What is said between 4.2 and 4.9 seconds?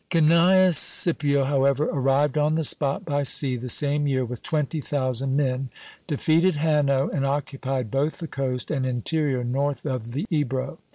with twenty